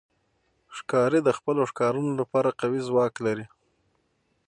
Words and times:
ښکاري 0.77 1.19
د 1.23 1.29
خپلو 1.37 1.61
ښکارونو 1.71 2.11
لپاره 2.19 2.55
قوي 2.59 2.81
ځواک 2.89 3.13
لري. 3.25 3.45